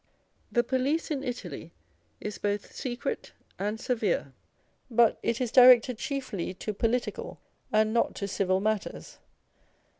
The 0.51 0.63
police 0.63 1.11
in 1.11 1.23
Italy 1.23 1.73
is 2.19 2.39
both 2.39 2.73
secret 2.75 3.33
and 3.59 3.79
severe, 3.79 4.33
but 4.89 5.19
it 5.21 5.39
is 5.39 5.51
directed 5.51 5.99
chiefly 5.99 6.55
to 6.55 6.73
political 6.73 7.39
and 7.71 7.93
not 7.93 8.15
to 8.15 8.27
civil 8.27 8.59
matters. 8.59 9.19